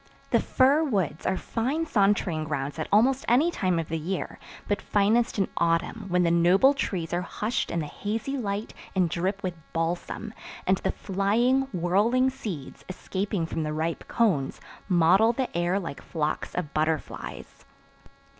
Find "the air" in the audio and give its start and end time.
15.33-15.79